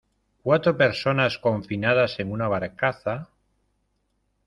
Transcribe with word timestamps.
cuatro 0.41 0.75
personas 0.75 1.37
confinadas 1.37 2.19
en 2.19 2.31
una 2.31 2.47
barcaza... 2.47 3.29